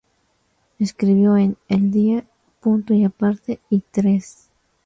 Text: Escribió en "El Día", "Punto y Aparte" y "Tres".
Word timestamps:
Escribió 0.79 1.37
en 1.37 1.57
"El 1.67 1.91
Día", 1.91 2.23
"Punto 2.59 2.95
y 2.95 3.03
Aparte" 3.03 3.59
y 3.69 3.81
"Tres". 3.91 4.49